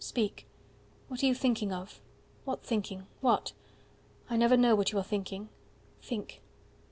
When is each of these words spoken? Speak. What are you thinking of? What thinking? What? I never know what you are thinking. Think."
Speak. 0.03 0.47
What 1.09 1.21
are 1.21 1.27
you 1.27 1.35
thinking 1.35 1.71
of? 1.71 2.01
What 2.43 2.63
thinking? 2.63 3.05
What? 3.19 3.53
I 4.31 4.35
never 4.35 4.57
know 4.57 4.73
what 4.73 4.91
you 4.91 4.97
are 4.97 5.03
thinking. 5.03 5.49
Think." 6.01 6.41